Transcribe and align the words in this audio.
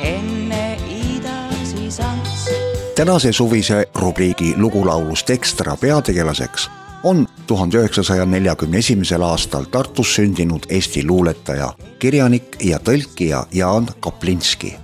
Enne 0.00 0.76
Ida 0.88 1.38
siis 1.64 2.00
ants. 2.00 2.50
tänase 2.94 3.32
suvise 3.32 3.86
rubriigi 3.94 4.54
Lugulaulust 4.56 5.30
ekstra 5.30 5.76
peategelaseks 5.76 6.70
on 7.02 7.28
tuhande 7.46 7.78
üheksasaja 7.78 8.26
neljakümne 8.26 8.78
esimesel 8.78 9.22
aastal 9.22 9.64
Tartus 9.64 10.14
sündinud 10.14 10.62
Eesti 10.68 11.06
luuletaja, 11.06 11.72
kirjanik 11.98 12.56
ja 12.60 12.78
tõlkija 12.78 13.46
Jaan 13.52 13.88
Kaplinski. 14.00 14.76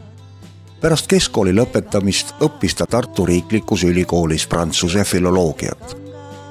pärast 0.80 1.06
keskkooli 1.06 1.52
lõpetamist 1.52 2.34
õppis 2.40 2.74
ta 2.76 2.86
Tartu 2.86 3.26
Riiklikus 3.26 3.84
Ülikoolis 3.84 4.46
prantsuse 4.46 5.04
filoloogiat. 5.04 5.96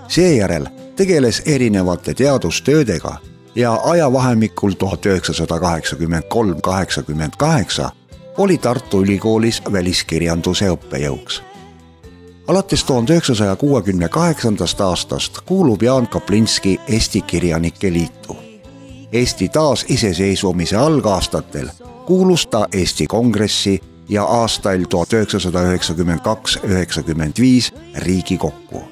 seejärel 0.07 0.67
tegeles 0.95 1.41
erinevate 1.45 2.13
teadustöödega 2.13 3.17
ja 3.55 3.79
ajavahemikul 3.83 4.71
tuhat 4.71 5.05
üheksasada 5.05 5.59
kaheksakümmend 5.59 6.23
kolm, 6.29 6.61
kaheksakümmend 6.61 7.33
kaheksa 7.37 7.91
oli 8.37 8.57
Tartu 8.57 9.03
Ülikoolis 9.03 9.61
väliskirjanduse 9.71 10.69
õppejõuks 10.69 11.41
alates 12.47 12.83
tuhande 12.83 13.13
üheksasaja 13.13 13.55
kuuekümne 13.55 14.09
kaheksandast 14.09 14.81
aastast 14.81 15.41
kuulub 15.45 15.81
Jaan 15.81 16.07
Kaplinski 16.07 16.79
Eesti 16.87 17.21
Kirjanike 17.21 17.93
Liitu. 17.93 18.37
Eesti 19.11 19.49
taasiseseisvumise 19.49 20.75
algaastatel 20.75 21.69
kuulus 22.05 22.47
ta 22.47 22.67
Eesti 22.73 23.07
Kongressi 23.07 23.79
ja 24.09 24.23
aastail 24.23 24.85
tuhat 24.89 25.13
üheksasada 25.13 25.63
üheksakümmend 25.63 26.19
kaks, 26.19 26.59
üheksakümmend 26.63 27.33
viis 27.39 27.73
Riigikokku. 27.95 28.83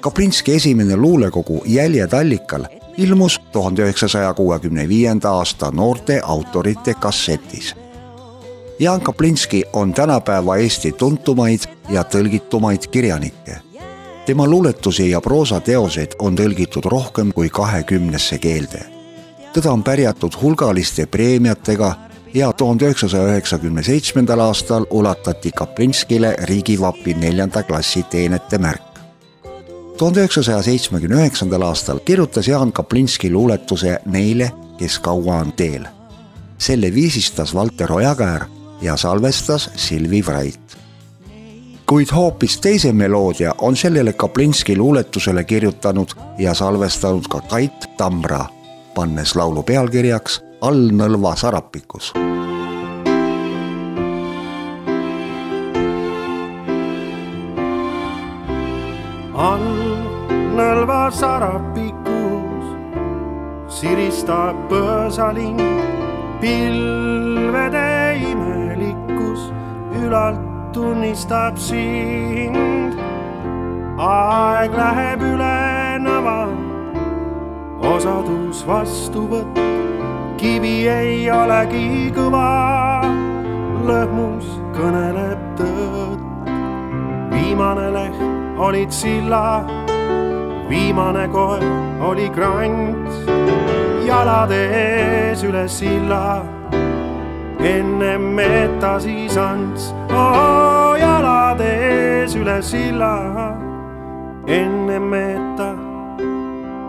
Kaplinski 0.00 0.54
esimene 0.54 0.96
luulekogu 0.96 1.62
Jäljed 1.66 2.12
allikal 2.12 2.64
ilmus 2.96 3.40
tuhande 3.52 3.82
üheksasaja 3.82 4.34
kuuekümne 4.34 4.88
viienda 4.88 5.30
aasta 5.30 5.70
noorte 5.70 6.20
autorite 6.24 6.94
kassetis 6.94 7.74
Jaan 8.78 9.00
Kaplinski 9.00 9.64
on 9.72 9.94
tänapäeva 9.94 10.56
Eesti 10.56 10.92
tuntumaid 10.92 11.60
ja 11.88 12.02
tõlgitumaid 12.02 12.86
kirjanikke. 12.90 13.56
tema 14.26 14.46
luuletusi 14.46 15.10
ja 15.10 15.20
proosateoseid 15.20 16.12
on 16.18 16.36
tõlgitud 16.36 16.84
rohkem 16.84 17.32
kui 17.32 17.48
kahekümnesse 17.48 18.38
keelde. 18.38 18.80
teda 19.52 19.72
on 19.72 19.82
pärjatud 19.82 20.32
hulgaliste 20.42 21.06
preemiatega 21.06 21.94
ja 22.34 22.52
tuhande 22.52 22.84
üheksasaja 22.84 23.28
üheksakümne 23.28 23.82
seitsmendal 23.82 24.40
aastal 24.40 24.86
ulatati 24.90 25.50
Kaplinskile 25.50 26.36
riigivapi 26.42 27.14
neljanda 27.14 27.62
klassi 27.62 28.02
teenete 28.02 28.58
märk. 28.58 28.93
Tuhande 29.98 30.20
üheksasaja 30.20 30.62
seitsmekümne 30.62 31.16
üheksandal 31.16 31.62
aastal 31.62 31.98
kirjutas 31.98 32.48
Jaan 32.48 32.72
Kaplinski 32.72 33.32
luuletuse 33.32 33.98
Neile, 34.06 34.52
kes 34.78 34.98
kaua 34.98 35.34
on 35.34 35.52
teel. 35.52 35.84
selle 36.58 36.94
viisistas 36.94 37.54
Valter 37.54 37.92
Ojakäär 37.92 38.44
ja 38.80 38.96
salvestas 38.96 39.70
Silvi 39.76 40.24
Vrait. 40.26 40.76
kuid 41.86 42.08
hoopis 42.14 42.58
teise 42.60 42.92
meloodia 42.92 43.54
on 43.58 43.76
sellele 43.76 44.12
Kaplinski 44.12 44.76
luuletusele 44.76 45.44
kirjutanud 45.44 46.08
ja 46.38 46.54
salvestanud 46.54 47.24
ka 47.30 47.40
Kait 47.40 47.96
Tamra, 47.96 48.46
pannes 48.94 49.36
laulu 49.36 49.62
pealkirjaks 49.62 50.42
All 50.60 50.90
nõlva 50.90 51.36
sarapikus 51.36 52.12
all 59.34 59.64
nõlva 60.54 61.10
sarapikus 61.10 62.66
siristab 63.66 64.58
põõsalind, 64.70 65.62
pilvede 66.42 67.88
imelikkus 68.30 69.48
ülalt 69.98 70.42
tunnistab 70.74 71.58
sind. 71.58 72.94
aeg 73.98 74.74
läheb 74.74 75.22
üle 75.22 75.58
nõva, 76.02 76.38
osadus 77.94 78.62
vastu 78.66 79.26
võtt, 79.30 79.58
kivi 80.38 80.76
ei 80.90 81.30
olegi 81.30 82.12
kõva, 82.14 83.02
lõhmus 83.86 84.46
kõneleb 84.78 85.42
tõtt. 85.58 86.22
viimane 87.34 87.90
leht 87.98 88.33
olid 88.56 88.90
silla, 88.90 89.64
viimane 90.68 91.28
koer 91.28 91.64
oli 92.00 92.28
krants, 92.30 93.16
jalad 94.06 94.50
ees 94.54 95.42
üle 95.44 95.68
silla, 95.68 96.42
ennem 97.58 98.34
meta 98.36 98.98
siis 99.00 99.36
ants 99.36 99.90
oh,, 100.10 100.94
jalad 101.00 101.60
ees 101.64 102.36
üle 102.38 102.60
silla, 102.62 103.14
ennem 104.46 105.08
meta 105.10 105.72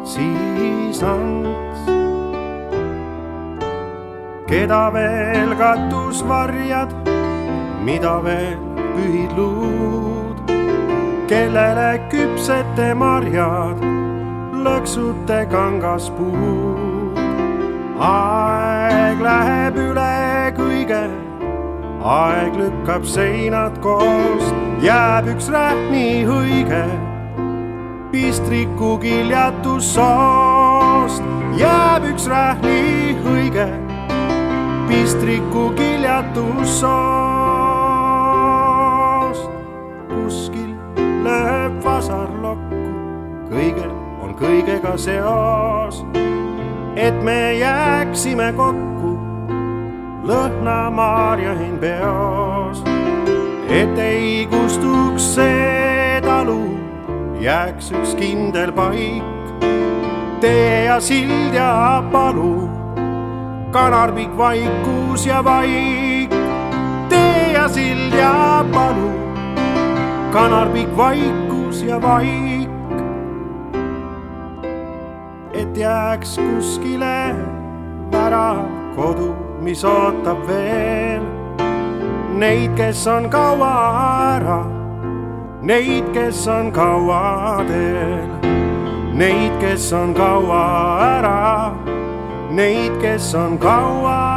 siis 0.05 1.01
ants. 1.03 1.89
keda 4.45 4.83
veel 4.93 5.55
katus 5.57 6.21
varjad, 6.27 6.93
mida 7.83 8.19
veel 8.23 8.61
pühid 8.93 9.33
luud 9.37 10.24
kellele 11.27 11.97
küpsete 12.11 12.93
marjad, 12.97 13.81
lõksute 14.65 15.45
kangaspuud. 15.49 17.17
aeg 18.05 19.21
läheb 19.23 19.79
üle 19.79 20.53
kõige, 20.57 21.01
aeg 22.03 22.59
lükkab 22.59 23.07
seinad 23.09 23.79
koost, 23.81 24.53
jääb 24.83 25.31
üks 25.33 25.49
rähn 25.49 25.87
nii 25.93 26.25
õige, 26.37 26.83
pistriku 28.11 28.95
kiljatus 29.01 29.95
jääb 31.57 32.09
üks 32.11 32.27
rähn 32.29 32.61
nii 32.67 33.15
õige, 33.33 33.69
pistriku 34.91 35.71
kiljatus 35.79 36.83
kuskil 36.83 37.24
kõigega 44.45 44.97
seos. 44.97 46.05
et 46.95 47.17
me 47.23 47.57
jääksime 47.59 48.53
kokku 48.55 49.17
lõhnamarjahin 50.23 51.75
peos, 51.81 52.79
et 53.69 53.99
ei 53.99 54.47
kustuks 54.49 55.33
see 55.35 56.21
talu, 56.23 56.61
jääks 57.41 57.91
üks 57.91 58.15
kindel 58.15 58.71
paik, 58.71 59.67
tee 60.39 60.85
ja 60.85 61.01
sild 61.03 61.53
ja 61.53 61.99
palu, 62.11 62.69
kanarpikk 63.75 64.37
vaikus 64.37 65.27
ja 65.27 65.43
vaik, 65.43 66.33
tee 67.11 67.51
ja 67.53 67.67
sild 67.67 68.15
ja 68.15 68.63
palu 68.71 69.25
kanarpikk 70.35 70.97
vaikus 70.97 71.83
ja 71.83 72.01
vaik. 72.01 72.54
Et 75.75 75.81
jääks 75.81 76.37
kuskile 76.39 77.35
ära 78.15 78.55
kodu, 78.95 79.35
mis 79.59 79.83
ootab 79.83 80.47
veel. 80.47 81.23
Neid, 82.39 82.71
kes 82.77 83.07
on 83.07 83.29
kaua 83.29 83.71
ära, 84.35 84.59
neid, 85.61 86.07
kes 86.13 86.47
on 86.47 86.71
kaua 86.71 87.63
teel, 87.67 88.31
neid, 89.15 89.51
kes 89.59 89.91
on 89.93 90.13
kaua 90.15 90.63
ära, 91.19 91.71
neid, 92.51 92.95
kes 93.01 93.33
on 93.35 93.57
kaua 93.59 94.34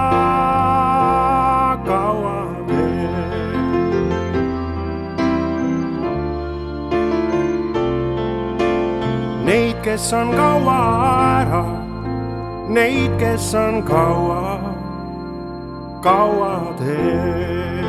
kes 9.89 10.13
on 10.13 10.31
kaua 10.37 10.81
ära 11.41 11.63
neid, 12.69 13.13
kes 13.21 13.55
on 13.55 13.83
kaua, 13.83 14.61
kaua 16.05 16.75
teel. 16.81 17.89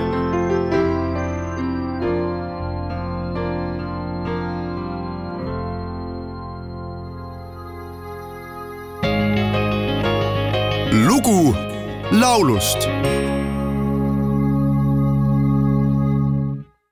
lugu 11.07 11.56
laulust 12.12 12.88